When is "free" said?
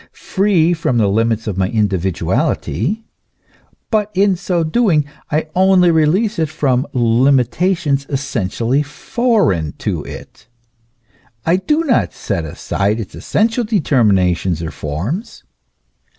0.13-0.73